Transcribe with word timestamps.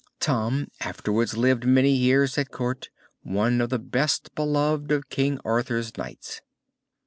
Tom 0.19 0.69
afterwards 0.79 1.37
lived 1.37 1.63
many 1.63 1.91
years 1.91 2.35
at 2.39 2.49
Court, 2.49 2.89
one 3.21 3.61
of 3.61 3.69
the 3.69 3.77
best 3.77 4.33
beloved 4.33 4.91
of 4.91 5.09
King 5.11 5.39
Arthur's 5.45 5.95
knights. 5.95 6.41